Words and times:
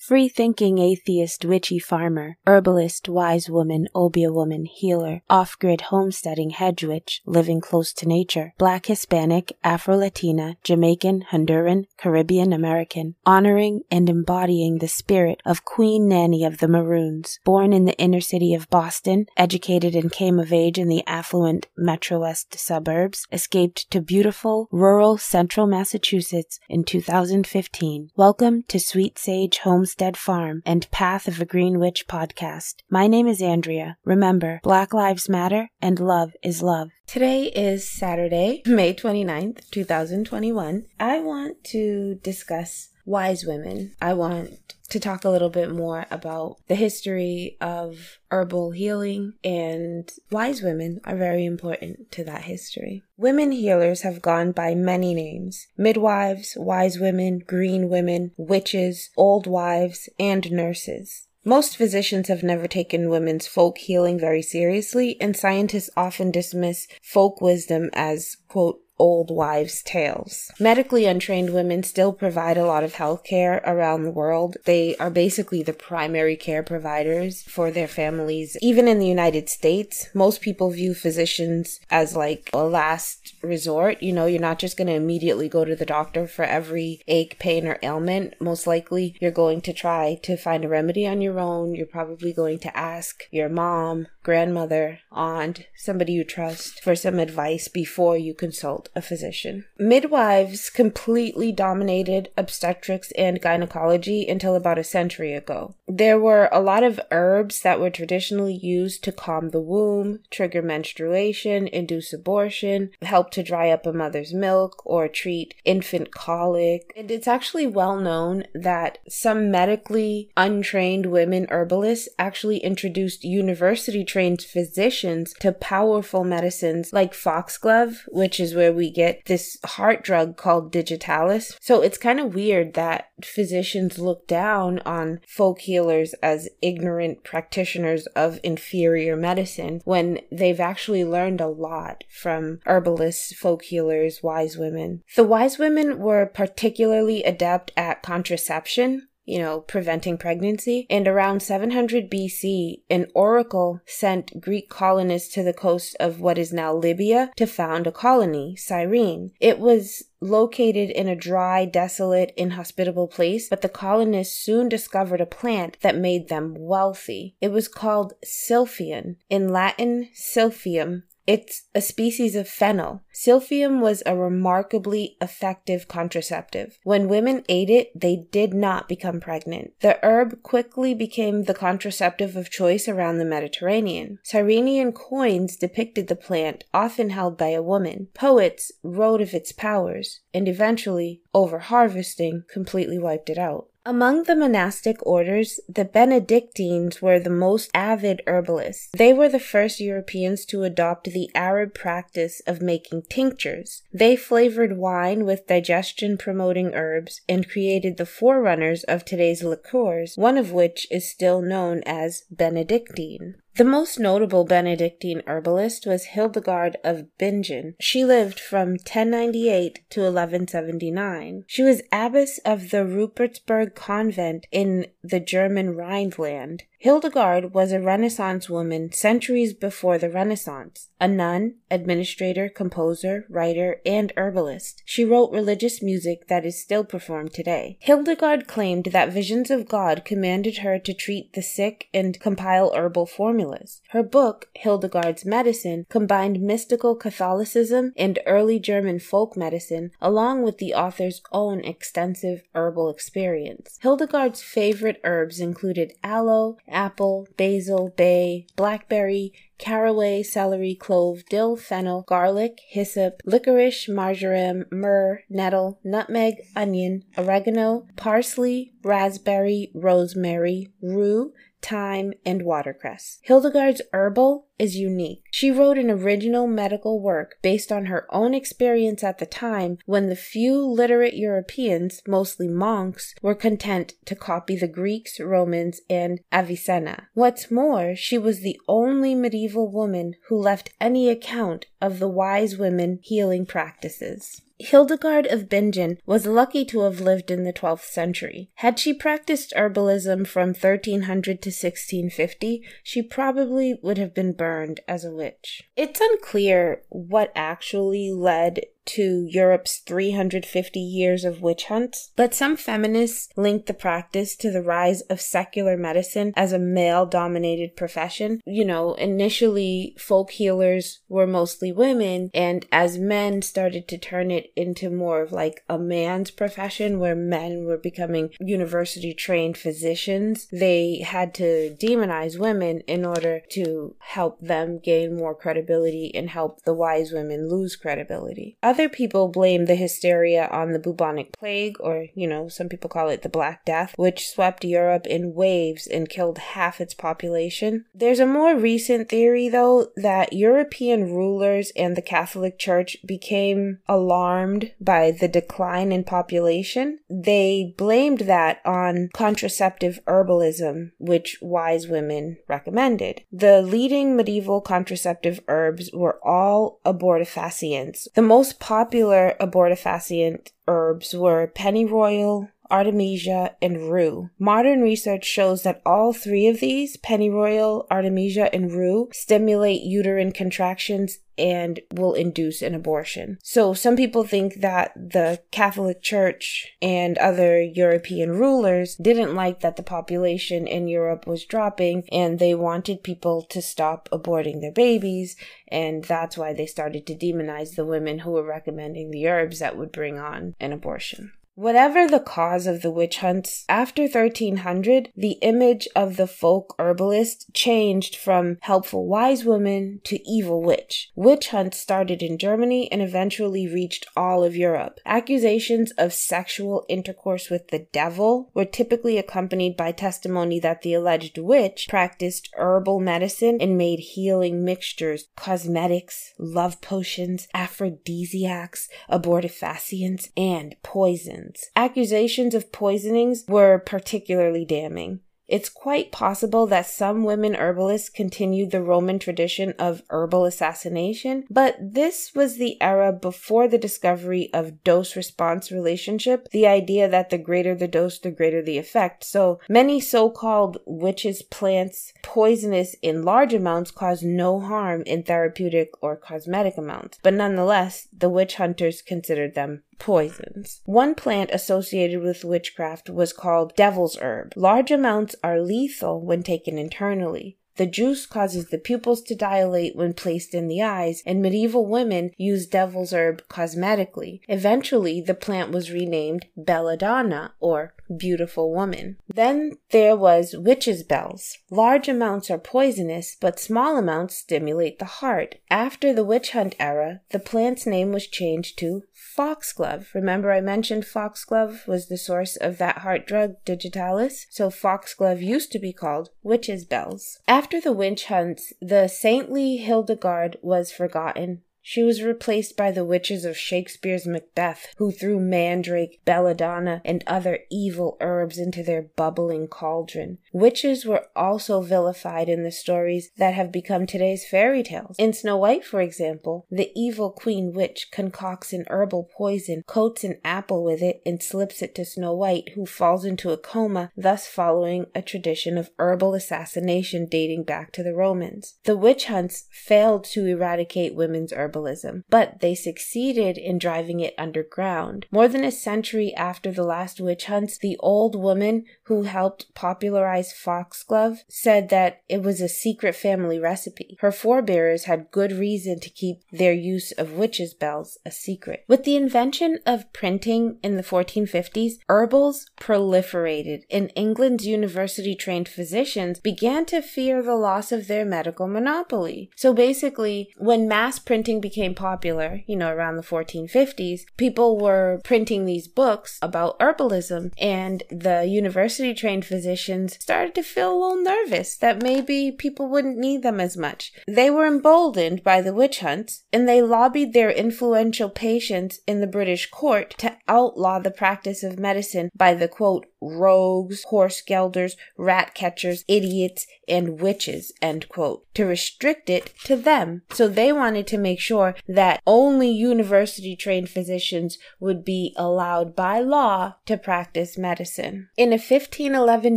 Free 0.00 0.30
thinking 0.30 0.78
atheist 0.78 1.44
witchy 1.44 1.78
farmer, 1.78 2.38
herbalist 2.46 3.06
wise 3.06 3.50
woman 3.50 3.86
obeah 3.94 4.32
woman 4.32 4.64
healer, 4.64 5.20
off 5.28 5.58
grid 5.58 5.82
homesteading 5.82 6.50
hedge 6.50 6.82
witch, 6.82 7.20
living 7.26 7.60
close 7.60 7.92
to 7.92 8.08
nature, 8.08 8.54
black 8.56 8.86
Hispanic, 8.86 9.52
Afro 9.62 9.98
Latina, 9.98 10.56
Jamaican, 10.64 11.26
Honduran, 11.32 11.84
Caribbean 11.98 12.54
American, 12.54 13.14
honoring 13.26 13.82
and 13.90 14.08
embodying 14.08 14.78
the 14.78 14.88
spirit 14.88 15.42
of 15.44 15.66
Queen 15.66 16.08
Nanny 16.08 16.46
of 16.46 16.58
the 16.58 16.68
Maroons, 16.68 17.38
born 17.44 17.74
in 17.74 17.84
the 17.84 17.98
inner 17.98 18.22
city 18.22 18.54
of 18.54 18.70
Boston, 18.70 19.26
educated 19.36 19.94
and 19.94 20.10
came 20.10 20.40
of 20.40 20.50
age 20.50 20.78
in 20.78 20.88
the 20.88 21.06
affluent 21.06 21.66
Metro 21.76 22.20
West 22.20 22.58
suburbs, 22.58 23.26
escaped 23.30 23.90
to 23.90 24.00
beautiful 24.00 24.66
rural 24.72 25.18
central 25.18 25.66
Massachusetts 25.66 26.58
in 26.70 26.84
2015. 26.84 28.12
Welcome 28.16 28.62
to 28.68 28.80
Sweet 28.80 29.18
Sage 29.18 29.58
Homestead 29.90 30.16
Farm 30.16 30.62
and 30.64 30.88
Path 30.92 31.26
of 31.26 31.40
a 31.40 31.44
Green 31.44 31.80
Witch 31.80 32.06
podcast. 32.06 32.76
My 32.88 33.08
name 33.08 33.26
is 33.26 33.42
Andrea. 33.42 33.96
Remember, 34.04 34.60
Black 34.62 34.94
Lives 34.94 35.28
Matter 35.28 35.68
and 35.82 35.98
love 35.98 36.32
is 36.44 36.62
love. 36.62 36.90
Today 37.08 37.46
is 37.46 37.90
Saturday, 37.90 38.62
May 38.66 38.94
29th, 38.94 39.68
2021. 39.72 40.86
I 41.00 41.18
want 41.18 41.64
to 41.64 42.20
discuss 42.22 42.89
wise 43.04 43.44
women. 43.44 43.92
I 44.00 44.14
want 44.14 44.74
to 44.90 45.00
talk 45.00 45.24
a 45.24 45.30
little 45.30 45.50
bit 45.50 45.70
more 45.70 46.06
about 46.10 46.56
the 46.68 46.74
history 46.74 47.56
of 47.60 48.18
herbal 48.30 48.72
healing, 48.72 49.34
and 49.44 50.10
wise 50.30 50.62
women 50.62 51.00
are 51.04 51.16
very 51.16 51.44
important 51.44 52.10
to 52.12 52.24
that 52.24 52.42
history. 52.42 53.02
Women 53.16 53.52
healers 53.52 54.02
have 54.02 54.20
gone 54.20 54.52
by 54.52 54.74
many 54.74 55.14
names 55.14 55.66
midwives, 55.76 56.54
wise 56.56 56.98
women, 56.98 57.38
green 57.38 57.88
women, 57.88 58.32
witches, 58.36 59.10
old 59.16 59.46
wives, 59.46 60.08
and 60.18 60.50
nurses. 60.50 61.26
Most 61.44 61.78
physicians 61.78 62.28
have 62.28 62.42
never 62.42 62.68
taken 62.68 63.08
women's 63.08 63.46
folk 63.46 63.78
healing 63.78 64.18
very 64.18 64.42
seriously, 64.42 65.18
and 65.20 65.34
scientists 65.34 65.88
often 65.96 66.30
dismiss 66.30 66.86
folk 67.02 67.40
wisdom 67.40 67.88
as, 67.94 68.36
quote, 68.48 68.80
old 69.00 69.30
wives' 69.30 69.82
tales. 69.82 70.52
Medically 70.60 71.06
untrained 71.06 71.52
women 71.52 71.82
still 71.82 72.12
provide 72.12 72.58
a 72.58 72.66
lot 72.66 72.84
of 72.84 72.94
health 72.94 73.24
care 73.24 73.62
around 73.64 74.04
the 74.04 74.10
world. 74.10 74.58
They 74.66 74.94
are 74.96 75.10
basically 75.10 75.62
the 75.62 75.72
primary 75.72 76.36
care 76.36 76.62
providers 76.62 77.42
for 77.42 77.70
their 77.70 77.88
families. 77.88 78.56
Even 78.60 78.86
in 78.86 78.98
the 78.98 79.06
United 79.06 79.48
States, 79.48 80.08
most 80.14 80.42
people 80.42 80.70
view 80.70 80.94
physicians 80.94 81.80
as 81.90 82.14
like 82.14 82.50
a 82.52 82.64
last 82.64 83.34
resort. 83.42 84.02
You 84.02 84.12
know, 84.12 84.26
you're 84.26 84.40
not 84.40 84.58
just 84.58 84.76
going 84.76 84.88
to 84.88 84.94
immediately 84.94 85.48
go 85.48 85.64
to 85.64 85.74
the 85.74 85.86
doctor 85.86 86.26
for 86.26 86.44
every 86.44 87.00
ache, 87.08 87.38
pain, 87.38 87.66
or 87.66 87.78
ailment. 87.82 88.34
Most 88.40 88.66
likely, 88.66 89.16
you're 89.20 89.30
going 89.30 89.62
to 89.62 89.72
try 89.72 90.18
to 90.22 90.36
find 90.36 90.64
a 90.64 90.68
remedy 90.68 91.06
on 91.06 91.22
your 91.22 91.40
own. 91.40 91.74
You're 91.74 91.86
probably 91.86 92.32
going 92.34 92.58
to 92.60 92.76
ask 92.76 93.24
your 93.30 93.48
mom, 93.48 94.06
grandmother, 94.22 95.00
aunt, 95.10 95.66
somebody 95.74 96.12
you 96.12 96.24
trust 96.24 96.82
for 96.82 96.94
some 96.94 97.18
advice 97.18 97.68
before 97.68 98.16
you 98.16 98.34
consult 98.34 98.88
a 98.94 99.02
physician. 99.02 99.64
Midwives 99.78 100.68
completely 100.70 101.52
dominated 101.52 102.28
obstetrics 102.36 103.10
and 103.12 103.40
gynecology 103.40 104.26
until 104.28 104.54
about 104.54 104.78
a 104.78 104.84
century 104.84 105.34
ago. 105.34 105.74
There 105.88 106.18
were 106.18 106.48
a 106.52 106.60
lot 106.60 106.82
of 106.82 107.00
herbs 107.10 107.62
that 107.62 107.80
were 107.80 107.90
traditionally 107.90 108.54
used 108.54 109.02
to 109.04 109.12
calm 109.12 109.50
the 109.50 109.60
womb, 109.60 110.20
trigger 110.30 110.62
menstruation, 110.62 111.66
induce 111.68 112.12
abortion, 112.12 112.90
help 113.02 113.30
to 113.32 113.42
dry 113.42 113.70
up 113.70 113.86
a 113.86 113.92
mother's 113.92 114.34
milk, 114.34 114.82
or 114.84 115.08
treat 115.08 115.54
infant 115.64 116.10
colic. 116.10 116.92
And 116.96 117.10
it's 117.10 117.28
actually 117.28 117.66
well 117.66 117.98
known 117.98 118.44
that 118.54 118.98
some 119.08 119.50
medically 119.50 120.30
untrained 120.36 121.06
women 121.06 121.46
herbalists 121.50 122.08
actually 122.18 122.58
introduced 122.58 123.24
university 123.24 124.04
trained 124.10 124.42
physicians 124.42 125.32
to 125.38 125.52
powerful 125.52 126.24
medicines 126.24 126.92
like 126.92 127.14
foxglove, 127.14 128.04
which 128.08 128.40
is 128.40 128.54
where 128.54 128.72
we 128.72 128.90
get 128.90 129.24
this 129.26 129.56
heart 129.64 130.02
drug 130.02 130.36
called 130.36 130.72
digitalis. 130.72 131.56
So 131.60 131.80
it's 131.80 131.96
kind 131.96 132.18
of 132.18 132.34
weird 132.34 132.74
that 132.74 133.10
physicians 133.22 133.98
look 133.98 134.26
down 134.26 134.80
on 134.80 135.20
folk 135.28 135.60
healers 135.60 136.12
as 136.22 136.48
ignorant 136.60 137.22
practitioners 137.22 138.06
of 138.08 138.40
inferior 138.42 139.14
medicine 139.14 139.80
when 139.84 140.18
they've 140.32 140.58
actually 140.58 141.04
learned 141.04 141.40
a 141.40 141.46
lot 141.46 142.02
from 142.10 142.58
herbalists, 142.66 143.32
folk 143.34 143.62
healers, 143.62 144.22
wise 144.22 144.56
women. 144.56 145.02
The 145.14 145.24
wise 145.24 145.56
women 145.56 146.00
were 146.00 146.26
particularly 146.26 147.22
adept 147.22 147.70
at 147.76 148.02
contraception, 148.02 149.06
you 149.24 149.38
know, 149.38 149.60
preventing 149.60 150.18
pregnancy. 150.18 150.86
And 150.90 151.06
around 151.06 151.42
700 151.42 152.10
BC, 152.10 152.82
an 152.90 153.06
oracle 153.14 153.80
sent 153.86 154.40
Greek 154.40 154.68
colonists 154.68 155.32
to 155.34 155.42
the 155.42 155.52
coast 155.52 155.96
of 156.00 156.20
what 156.20 156.38
is 156.38 156.52
now 156.52 156.74
Libya 156.74 157.30
to 157.36 157.46
found 157.46 157.86
a 157.86 157.92
colony, 157.92 158.56
Cyrene. 158.56 159.32
It 159.40 159.58
was 159.58 160.04
located 160.20 160.90
in 160.90 161.08
a 161.08 161.16
dry, 161.16 161.64
desolate, 161.64 162.32
inhospitable 162.36 163.08
place, 163.08 163.48
but 163.48 163.62
the 163.62 163.68
colonists 163.68 164.44
soon 164.44 164.68
discovered 164.68 165.20
a 165.20 165.26
plant 165.26 165.78
that 165.80 165.96
made 165.96 166.28
them 166.28 166.54
wealthy. 166.58 167.36
It 167.40 167.52
was 167.52 167.68
called 167.68 168.14
Silphion, 168.24 169.16
in 169.28 169.48
Latin 169.48 170.08
Silphium, 170.14 171.04
it's 171.30 171.68
a 171.76 171.80
species 171.80 172.34
of 172.34 172.48
fennel. 172.48 173.04
Silphium 173.14 173.78
was 173.78 174.02
a 174.04 174.16
remarkably 174.16 175.16
effective 175.20 175.86
contraceptive. 175.86 176.76
When 176.82 177.06
women 177.06 177.44
ate 177.48 177.70
it, 177.70 177.92
they 177.94 178.26
did 178.32 178.52
not 178.52 178.88
become 178.88 179.20
pregnant. 179.20 179.74
The 179.80 180.00
herb 180.02 180.42
quickly 180.42 180.92
became 180.92 181.44
the 181.44 181.54
contraceptive 181.54 182.34
of 182.34 182.50
choice 182.50 182.88
around 182.88 183.18
the 183.18 183.24
Mediterranean. 183.24 184.18
Cyrenian 184.24 184.90
coins 184.90 185.54
depicted 185.54 186.08
the 186.08 186.16
plant, 186.16 186.64
often 186.74 187.10
held 187.10 187.38
by 187.38 187.50
a 187.50 187.62
woman. 187.62 188.08
Poets 188.12 188.72
wrote 188.82 189.20
of 189.20 189.32
its 189.32 189.52
powers, 189.52 190.22
and 190.34 190.48
eventually, 190.48 191.22
over 191.32 191.60
harvesting, 191.60 192.42
completely 192.52 192.98
wiped 192.98 193.30
it 193.30 193.38
out. 193.38 193.68
Among 193.90 194.22
the 194.22 194.36
monastic 194.36 195.04
orders, 195.04 195.58
the 195.68 195.84
Benedictines 195.84 197.02
were 197.02 197.18
the 197.18 197.28
most 197.28 197.72
avid 197.74 198.22
herbalists. 198.24 198.88
They 198.96 199.12
were 199.12 199.28
the 199.28 199.40
first 199.40 199.80
Europeans 199.80 200.44
to 200.44 200.62
adopt 200.62 201.10
the 201.10 201.28
Arab 201.34 201.74
practice 201.74 202.40
of 202.46 202.62
making 202.62 203.02
tinctures. 203.10 203.82
They 203.92 204.14
flavored 204.14 204.78
wine 204.78 205.24
with 205.24 205.48
digestion 205.48 206.18
promoting 206.18 206.72
herbs 206.72 207.22
and 207.28 207.50
created 207.50 207.96
the 207.96 208.06
forerunners 208.06 208.84
of 208.84 209.04
today's 209.04 209.42
liqueurs, 209.42 210.14
one 210.14 210.38
of 210.38 210.52
which 210.52 210.86
is 210.88 211.10
still 211.10 211.42
known 211.42 211.82
as 211.84 212.22
Benedictine. 212.30 213.42
The 213.56 213.64
most 213.64 213.98
notable 213.98 214.44
Benedictine 214.44 215.22
herbalist 215.26 215.86
was 215.86 216.06
Hildegard 216.06 216.76
of 216.84 217.16
Bingen. 217.18 217.74
She 217.80 218.04
lived 218.04 218.38
from 218.38 218.70
1098 218.70 219.80
to 219.90 220.00
1179. 220.00 221.44
She 221.46 221.62
was 221.62 221.82
abbess 221.92 222.38
of 222.44 222.70
the 222.70 222.84
Rupertsberg 222.84 223.74
convent 223.74 224.46
in 224.52 224.86
the 225.02 225.20
German 225.20 225.74
Rhineland. 225.76 226.62
Hildegard 226.82 227.52
was 227.52 227.72
a 227.72 227.78
Renaissance 227.78 228.48
woman 228.48 228.90
centuries 228.90 229.52
before 229.52 229.98
the 229.98 230.08
Renaissance, 230.08 230.88
a 230.98 231.06
nun, 231.06 231.56
administrator, 231.70 232.48
composer, 232.48 233.26
writer, 233.28 233.82
and 233.84 234.14
herbalist. 234.16 234.80
She 234.86 235.04
wrote 235.04 235.30
religious 235.30 235.82
music 235.82 236.28
that 236.28 236.46
is 236.46 236.58
still 236.58 236.82
performed 236.82 237.34
today. 237.34 237.76
Hildegard 237.80 238.48
claimed 238.48 238.86
that 238.86 239.12
visions 239.12 239.50
of 239.50 239.68
God 239.68 240.06
commanded 240.06 240.58
her 240.58 240.78
to 240.78 240.94
treat 240.94 241.34
the 241.34 241.42
sick 241.42 241.88
and 241.92 242.18
compile 242.18 242.72
herbal 242.74 243.04
formulas. 243.04 243.82
Her 243.90 244.02
book, 244.02 244.48
Hildegard's 244.54 245.26
Medicine, 245.26 245.84
combined 245.90 246.40
mystical 246.40 246.96
Catholicism 246.96 247.92
and 247.94 248.18
early 248.24 248.58
German 248.58 249.00
folk 249.00 249.36
medicine, 249.36 249.90
along 250.00 250.44
with 250.44 250.56
the 250.56 250.72
author's 250.72 251.20
own 251.30 251.60
extensive 251.60 252.42
herbal 252.54 252.88
experience. 252.88 253.76
Hildegard's 253.82 254.40
favorite 254.40 254.98
herbs 255.04 255.40
included 255.40 255.92
aloe, 256.02 256.56
apple, 256.70 257.26
basil, 257.36 257.92
bay, 257.96 258.46
blackberry, 258.56 259.32
caraway, 259.58 260.22
celery, 260.22 260.74
clove, 260.74 261.22
dill, 261.28 261.56
fennel, 261.56 262.02
garlic, 262.02 262.60
hyssop, 262.68 263.20
licorice, 263.24 263.88
marjoram, 263.88 264.64
myrrh, 264.70 265.22
nettle, 265.28 265.78
nutmeg, 265.84 266.36
onion, 266.56 267.04
oregano, 267.18 267.86
parsley, 267.96 268.72
raspberry, 268.82 269.70
rosemary, 269.74 270.68
rue, 270.80 271.32
thyme, 271.62 272.12
and 272.24 272.42
watercress. 272.42 273.18
Hildegard's 273.22 273.82
herbal 273.92 274.46
is 274.58 274.76
unique. 274.76 275.24
She 275.30 275.50
wrote 275.50 275.78
an 275.78 275.90
original 275.90 276.46
medical 276.46 277.00
work 277.00 277.36
based 277.40 277.72
on 277.72 277.86
her 277.86 278.06
own 278.10 278.34
experience 278.34 279.02
at 279.02 279.18
the 279.18 279.26
time 279.26 279.78
when 279.86 280.08
the 280.08 280.16
few 280.16 280.60
literate 280.60 281.14
Europeans, 281.14 282.02
mostly 282.06 282.46
monks, 282.46 283.14
were 283.22 283.34
content 283.34 283.94
to 284.04 284.14
copy 284.14 284.56
the 284.56 284.68
Greeks, 284.68 285.18
Romans, 285.18 285.80
and 285.88 286.20
Avicenna. 286.32 287.08
What's 287.14 287.50
more, 287.50 287.96
she 287.96 288.18
was 288.18 288.40
the 288.40 288.60
only 288.68 289.14
medieval 289.14 289.70
woman 289.70 290.14
who 290.28 290.36
left 290.36 290.70
any 290.80 291.08
account 291.08 291.66
of 291.80 291.98
the 291.98 292.08
wise 292.08 292.56
women 292.56 292.98
healing 293.02 293.46
practices. 293.46 294.42
Hildegard 294.60 295.26
of 295.26 295.48
Bingen 295.48 295.98
was 296.04 296.26
lucky 296.26 296.66
to 296.66 296.80
have 296.80 297.00
lived 297.00 297.30
in 297.30 297.44
the 297.44 297.52
12th 297.52 297.84
century. 297.84 298.50
Had 298.56 298.78
she 298.78 298.92
practiced 298.92 299.54
herbalism 299.56 300.26
from 300.26 300.48
1300 300.48 301.40
to 301.40 301.48
1650, 301.48 302.62
she 302.82 303.02
probably 303.02 303.78
would 303.82 303.96
have 303.96 304.14
been 304.14 304.34
burned 304.34 304.80
as 304.86 305.02
a 305.02 305.10
witch. 305.10 305.62
It's 305.76 306.00
unclear 306.00 306.82
what 306.90 307.32
actually 307.34 308.12
led 308.12 308.60
to 308.90 309.26
Europe's 309.30 309.78
350 309.78 310.80
years 310.80 311.24
of 311.24 311.40
witch 311.40 311.66
hunts, 311.66 312.10
but 312.16 312.34
some 312.34 312.56
feminists 312.56 313.28
link 313.36 313.66
the 313.66 313.74
practice 313.74 314.34
to 314.36 314.50
the 314.50 314.62
rise 314.62 315.00
of 315.02 315.20
secular 315.20 315.76
medicine 315.76 316.32
as 316.36 316.52
a 316.52 316.58
male 316.58 317.06
dominated 317.06 317.76
profession. 317.76 318.40
You 318.44 318.64
know, 318.64 318.94
initially 318.94 319.94
folk 319.98 320.32
healers 320.32 321.00
were 321.08 321.26
mostly 321.26 321.72
women, 321.72 322.30
and 322.34 322.66
as 322.72 322.98
men 322.98 323.42
started 323.42 323.86
to 323.88 323.98
turn 323.98 324.30
it 324.30 324.52
into 324.56 324.90
more 324.90 325.22
of 325.22 325.32
like 325.32 325.62
a 325.68 325.78
man's 325.78 326.30
profession 326.30 326.98
where 326.98 327.14
men 327.14 327.64
were 327.64 327.78
becoming 327.78 328.30
university 328.40 329.14
trained 329.14 329.56
physicians, 329.56 330.48
they 330.50 331.00
had 331.06 331.34
to 331.34 331.76
demonize 331.80 332.38
women 332.38 332.80
in 332.80 333.04
order 333.04 333.40
to 333.50 333.94
help 333.98 334.40
them 334.40 334.78
gain 334.78 335.16
more 335.16 335.34
credibility 335.34 336.12
and 336.14 336.30
help 336.30 336.62
the 336.62 336.74
wise 336.74 337.12
women 337.12 337.48
lose 337.48 337.76
credibility. 337.76 338.56
Other 338.62 338.79
people 338.88 339.28
blame 339.28 339.66
the 339.66 339.74
hysteria 339.74 340.48
on 340.50 340.72
the 340.72 340.78
bubonic 340.78 341.32
plague, 341.38 341.76
or, 341.80 342.06
you 342.14 342.26
know, 342.26 342.48
some 342.48 342.68
people 342.68 342.90
call 342.90 343.08
it 343.08 343.22
the 343.22 343.28
Black 343.28 343.64
Death, 343.64 343.94
which 343.96 344.28
swept 344.28 344.64
Europe 344.64 345.06
in 345.06 345.34
waves 345.34 345.86
and 345.86 346.08
killed 346.08 346.38
half 346.38 346.80
its 346.80 346.94
population. 346.94 347.84
There's 347.94 348.20
a 348.20 348.26
more 348.26 348.56
recent 348.56 349.08
theory, 349.08 349.48
though, 349.48 349.88
that 349.96 350.32
European 350.32 351.12
rulers 351.12 351.72
and 351.76 351.96
the 351.96 352.02
Catholic 352.02 352.58
Church 352.58 352.96
became 353.04 353.78
alarmed 353.88 354.72
by 354.80 355.10
the 355.10 355.28
decline 355.28 355.92
in 355.92 356.04
population. 356.04 357.00
They 357.08 357.74
blamed 357.76 358.20
that 358.20 358.60
on 358.64 359.10
contraceptive 359.14 360.00
herbalism, 360.06 360.92
which 360.98 361.38
wise 361.40 361.88
women 361.88 362.38
recommended. 362.48 363.22
The 363.32 363.62
leading 363.62 364.16
medieval 364.16 364.60
contraceptive 364.60 365.40
herbs 365.48 365.90
were 365.92 366.18
all 366.24 366.80
abortifacients. 366.84 368.08
The 368.14 368.22
most 368.22 368.60
popular 368.70 369.34
abortifacient 369.40 370.52
herbs 370.68 371.12
were 371.12 371.48
pennyroyal, 371.48 372.48
artemisia, 372.70 373.56
and 373.60 373.90
rue. 373.90 374.30
Modern 374.38 374.80
research 374.80 375.24
shows 375.24 375.62
that 375.62 375.82
all 375.84 376.12
three 376.12 376.46
of 376.46 376.60
these, 376.60 376.96
pennyroyal, 376.98 377.86
artemisia, 377.90 378.52
and 378.54 378.72
rue, 378.72 379.08
stimulate 379.12 379.82
uterine 379.82 380.32
contractions 380.32 381.18
and 381.40 381.80
will 381.92 382.12
induce 382.12 382.60
an 382.60 382.74
abortion. 382.74 383.38
So 383.42 383.72
some 383.72 383.96
people 383.96 384.24
think 384.24 384.60
that 384.60 384.92
the 384.94 385.40
Catholic 385.50 386.02
Church 386.02 386.68
and 386.82 387.16
other 387.18 387.62
European 387.62 388.32
rulers 388.32 388.94
didn't 388.96 389.34
like 389.34 389.60
that 389.60 389.76
the 389.76 389.82
population 389.82 390.66
in 390.66 390.86
Europe 390.86 391.26
was 391.26 391.46
dropping 391.46 392.04
and 392.12 392.38
they 392.38 392.54
wanted 392.54 393.02
people 393.02 393.42
to 393.42 393.62
stop 393.62 394.08
aborting 394.12 394.60
their 394.60 394.72
babies 394.72 395.34
and 395.68 396.04
that's 396.04 396.36
why 396.36 396.52
they 396.52 396.66
started 396.66 397.06
to 397.06 397.14
demonize 397.14 397.74
the 397.74 397.86
women 397.86 398.18
who 398.18 398.32
were 398.32 398.42
recommending 398.42 399.10
the 399.10 399.26
herbs 399.26 399.60
that 399.60 399.78
would 399.78 399.92
bring 399.92 400.18
on 400.18 400.54
an 400.60 400.72
abortion. 400.72 401.32
Whatever 401.60 402.08
the 402.08 402.20
cause 402.20 402.66
of 402.66 402.80
the 402.80 402.90
witch 402.90 403.18
hunts, 403.18 403.66
after 403.68 404.04
1300, 404.04 405.10
the 405.14 405.36
image 405.42 405.86
of 405.94 406.16
the 406.16 406.26
folk 406.26 406.74
herbalist 406.78 407.52
changed 407.52 408.16
from 408.16 408.56
helpful 408.62 409.06
wise 409.06 409.44
woman 409.44 410.00
to 410.04 410.26
evil 410.26 410.62
witch. 410.62 411.10
Witch 411.14 411.48
hunts 411.48 411.76
started 411.76 412.22
in 412.22 412.38
Germany 412.38 412.90
and 412.90 413.02
eventually 413.02 413.68
reached 413.68 414.06
all 414.16 414.42
of 414.42 414.56
Europe. 414.56 415.00
Accusations 415.04 415.90
of 415.98 416.14
sexual 416.14 416.86
intercourse 416.88 417.50
with 417.50 417.68
the 417.68 417.86
devil 417.92 418.50
were 418.54 418.64
typically 418.64 419.18
accompanied 419.18 419.76
by 419.76 419.92
testimony 419.92 420.60
that 420.60 420.80
the 420.80 420.94
alleged 420.94 421.36
witch 421.36 421.88
practiced 421.90 422.48
herbal 422.54 423.00
medicine 423.00 423.58
and 423.60 423.76
made 423.76 423.98
healing 423.98 424.64
mixtures, 424.64 425.28
cosmetics, 425.36 426.32
love 426.38 426.80
potions, 426.80 427.48
aphrodisiacs, 427.52 428.88
abortifacients, 429.10 430.30
and 430.38 430.74
poisons. 430.82 431.49
Accusations 431.74 432.54
of 432.54 432.72
poisonings 432.72 433.44
were 433.48 433.78
particularly 433.78 434.64
damning. 434.64 435.20
It's 435.50 435.68
quite 435.68 436.12
possible 436.12 436.68
that 436.68 436.86
some 436.86 437.24
women 437.24 437.56
herbalists 437.56 438.08
continued 438.08 438.70
the 438.70 438.80
Roman 438.80 439.18
tradition 439.18 439.74
of 439.80 440.04
herbal 440.08 440.44
assassination, 440.44 441.44
but 441.50 441.76
this 441.80 442.30
was 442.36 442.56
the 442.56 442.80
era 442.80 443.12
before 443.12 443.66
the 443.66 443.76
discovery 443.76 444.48
of 444.54 444.84
dose 444.84 445.16
response 445.16 445.72
relationship, 445.72 446.48
the 446.52 446.68
idea 446.68 447.08
that 447.08 447.30
the 447.30 447.38
greater 447.38 447.74
the 447.74 447.88
dose, 447.88 448.20
the 448.20 448.30
greater 448.30 448.62
the 448.62 448.78
effect. 448.78 449.24
So 449.24 449.58
many 449.68 449.98
so 449.98 450.30
called 450.30 450.78
witches' 450.86 451.42
plants, 451.42 452.12
poisonous 452.22 452.94
in 453.02 453.24
large 453.24 453.52
amounts, 453.52 453.90
cause 453.90 454.22
no 454.22 454.60
harm 454.60 455.02
in 455.02 455.24
therapeutic 455.24 455.90
or 456.00 456.16
cosmetic 456.16 456.78
amounts, 456.78 457.18
but 457.24 457.34
nonetheless, 457.34 458.06
the 458.16 458.28
witch 458.28 458.54
hunters 458.54 459.02
considered 459.02 459.56
them 459.56 459.82
poisons. 460.00 460.80
One 460.84 461.14
plant 461.14 461.50
associated 461.52 462.22
with 462.22 462.44
witchcraft 462.44 463.08
was 463.08 463.32
called 463.32 463.76
devil's 463.76 464.18
herb. 464.20 464.52
Large 464.56 464.90
amounts 464.90 465.36
are 465.44 465.60
lethal 465.60 466.20
when 466.20 466.42
taken 466.42 466.76
internally. 466.76 467.58
The 467.80 467.86
juice 467.86 468.26
causes 468.26 468.68
the 468.68 468.76
pupils 468.76 469.22
to 469.22 469.34
dilate 469.34 469.96
when 469.96 470.12
placed 470.12 470.52
in 470.52 470.68
the 470.68 470.82
eyes, 470.82 471.22
and 471.24 471.40
medieval 471.40 471.86
women 471.86 472.32
used 472.36 472.72
devil's 472.72 473.14
herb 473.14 473.48
cosmetically. 473.48 474.42
Eventually, 474.48 475.22
the 475.22 475.32
plant 475.32 475.72
was 475.72 475.90
renamed 475.90 476.44
belladonna, 476.58 477.54
or 477.58 477.94
beautiful 478.14 478.72
woman. 478.74 479.16
Then 479.32 479.78
there 479.90 480.16
was 480.16 480.54
witches' 480.56 481.02
bells. 481.02 481.58
Large 481.70 482.08
amounts 482.08 482.50
are 482.50 482.58
poisonous, 482.58 483.36
but 483.40 483.60
small 483.60 483.96
amounts 483.96 484.36
stimulate 484.36 484.98
the 484.98 485.04
heart. 485.04 485.54
After 485.70 486.12
the 486.12 486.24
witch 486.24 486.50
hunt 486.50 486.74
era, 486.78 487.20
the 487.30 487.38
plant's 487.38 487.86
name 487.86 488.12
was 488.12 488.26
changed 488.26 488.78
to 488.80 489.04
foxglove. 489.14 490.08
Remember, 490.14 490.52
I 490.52 490.60
mentioned 490.60 491.06
foxglove 491.06 491.86
was 491.86 492.08
the 492.08 492.18
source 492.18 492.56
of 492.56 492.78
that 492.78 492.98
heart 492.98 493.26
drug, 493.26 493.56
digitalis? 493.64 494.46
So, 494.50 494.70
foxglove 494.70 495.40
used 495.40 495.70
to 495.72 495.78
be 495.78 495.92
called 495.92 496.30
witches' 496.42 496.84
bells. 496.84 497.38
After 497.46 497.69
the 497.78 497.92
witch 497.92 498.24
hunts, 498.24 498.72
the 498.80 499.06
saintly 499.06 499.76
Hildegard 499.76 500.56
was 500.62 500.90
forgotten. 500.90 501.62
She 501.92 502.04
was 502.04 502.22
replaced 502.22 502.76
by 502.76 502.92
the 502.92 503.04
witches 503.04 503.44
of 503.44 503.58
Shakespeare's 503.58 504.24
Macbeth, 504.24 504.94
who 504.98 505.10
threw 505.10 505.40
mandrake, 505.40 506.20
belladonna, 506.24 507.02
and 507.04 507.24
other 507.26 507.64
evil 507.68 508.16
herbs 508.20 508.58
into 508.58 508.84
their 508.84 509.02
bubbling 509.02 509.66
cauldron. 509.66 510.38
Witches 510.52 511.04
were 511.04 511.26
also 511.34 511.80
vilified 511.80 512.48
in 512.48 512.62
the 512.62 512.70
stories 512.70 513.32
that 513.38 513.54
have 513.54 513.72
become 513.72 514.06
today's 514.06 514.46
fairy 514.46 514.84
tales. 514.84 515.16
In 515.18 515.32
Snow 515.32 515.56
White, 515.56 515.84
for 515.84 516.00
example, 516.00 516.64
the 516.70 516.92
evil 516.94 517.32
queen 517.32 517.72
witch 517.72 518.10
concocts 518.12 518.72
an 518.72 518.84
herbal 518.88 519.28
poison, 519.36 519.82
coats 519.88 520.22
an 520.22 520.38
apple 520.44 520.84
with 520.84 521.02
it, 521.02 521.20
and 521.26 521.42
slips 521.42 521.82
it 521.82 521.96
to 521.96 522.04
Snow 522.04 522.32
White, 522.32 522.68
who 522.76 522.86
falls 522.86 523.24
into 523.24 523.50
a 523.50 523.56
coma, 523.56 524.12
thus 524.16 524.46
following 524.46 525.06
a 525.12 525.22
tradition 525.22 525.76
of 525.76 525.90
herbal 525.98 526.34
assassination 526.34 527.26
dating 527.26 527.64
back 527.64 527.90
to 527.90 528.04
the 528.04 528.14
Romans. 528.14 528.78
The 528.84 528.96
witch 528.96 529.24
hunts 529.24 529.64
failed 529.72 530.22
to 530.26 530.46
eradicate 530.46 531.16
women's 531.16 531.52
herbal 531.52 531.79
herbalism, 531.80 532.24
but 532.28 532.60
they 532.60 532.74
succeeded 532.74 533.58
in 533.58 533.78
driving 533.78 534.20
it 534.20 534.34
underground. 534.38 535.26
More 535.30 535.48
than 535.48 535.64
a 535.64 535.70
century 535.70 536.34
after 536.34 536.70
the 536.70 536.84
last 536.84 537.20
witch 537.20 537.46
hunts, 537.46 537.78
the 537.78 537.96
old 537.98 538.34
woman 538.34 538.84
who 539.04 539.22
helped 539.22 539.74
popularize 539.74 540.52
foxglove 540.52 541.38
said 541.48 541.88
that 541.88 542.22
it 542.28 542.42
was 542.42 542.60
a 542.60 542.68
secret 542.68 543.14
family 543.14 543.58
recipe. 543.58 544.16
Her 544.20 544.32
forebears 544.32 545.04
had 545.04 545.30
good 545.30 545.52
reason 545.52 546.00
to 546.00 546.10
keep 546.10 546.38
their 546.52 546.72
use 546.72 547.12
of 547.12 547.32
witches' 547.32 547.74
bells 547.74 548.18
a 548.24 548.30
secret. 548.30 548.84
With 548.88 549.04
the 549.04 549.16
invention 549.16 549.78
of 549.86 550.12
printing 550.12 550.78
in 550.82 550.96
the 550.96 551.02
1450s, 551.02 551.94
herbals 552.08 552.66
proliferated, 552.80 553.82
and 553.90 554.12
England's 554.14 554.66
university 554.66 555.34
trained 555.34 555.68
physicians 555.68 556.40
began 556.40 556.84
to 556.86 557.02
fear 557.02 557.42
the 557.42 557.54
loss 557.54 557.92
of 557.92 558.06
their 558.06 558.24
medical 558.24 558.66
monopoly. 558.66 559.50
So 559.56 559.72
basically, 559.72 560.52
when 560.56 560.88
mass 560.88 561.18
printing 561.60 561.70
became 561.70 561.94
popular, 561.94 562.62
you 562.66 562.76
know, 562.76 562.92
around 562.92 563.16
the 563.16 563.22
1450s, 563.22 564.22
people 564.36 564.78
were 564.78 565.20
printing 565.24 565.64
these 565.64 565.88
books 565.88 566.38
about 566.42 566.78
herbalism, 566.78 567.52
and 567.58 568.02
the 568.10 568.44
university 568.44 569.14
trained 569.14 569.44
physicians 569.44 570.16
started 570.20 570.54
to 570.54 570.62
feel 570.62 570.92
a 570.92 570.98
little 570.98 571.22
nervous 571.22 571.76
that 571.76 572.02
maybe 572.02 572.50
people 572.50 572.88
wouldn't 572.88 573.18
need 573.18 573.42
them 573.42 573.60
as 573.60 573.76
much. 573.76 574.12
They 574.26 574.50
were 574.50 574.66
emboldened 574.66 575.42
by 575.42 575.62
the 575.62 575.74
witch 575.74 576.00
hunts, 576.00 576.44
and 576.52 576.68
they 576.68 576.82
lobbied 576.82 577.32
their 577.32 577.50
influential 577.50 578.30
patients 578.30 579.00
in 579.06 579.20
the 579.20 579.26
British 579.26 579.70
court 579.70 580.14
to 580.18 580.36
outlaw 580.48 580.98
the 580.98 581.10
practice 581.10 581.62
of 581.62 581.78
medicine 581.78 582.30
by 582.34 582.54
the 582.54 582.68
quote, 582.68 583.06
rogues, 583.20 584.04
horse 584.04 584.40
gelders, 584.40 584.96
rat 585.16 585.54
catchers, 585.54 586.04
idiots, 586.08 586.66
and 586.88 587.20
witches, 587.20 587.72
end 587.82 588.08
quote, 588.08 588.44
to 588.54 588.64
restrict 588.64 589.28
it 589.28 589.52
to 589.64 589.76
them. 589.76 590.22
So 590.32 590.48
they 590.48 590.72
wanted 590.72 591.06
to 591.08 591.18
make 591.18 591.40
sure 591.40 591.49
sure 591.50 591.74
that 591.88 592.22
only 592.28 592.70
university 592.70 593.56
trained 593.56 593.88
physicians 593.88 594.56
would 594.78 595.04
be 595.04 595.34
allowed 595.36 595.96
by 595.96 596.20
law 596.20 596.74
to 596.86 596.96
practice 596.96 597.58
medicine. 597.58 598.28
In 598.36 598.50
a 598.50 598.62
1511 598.70 599.56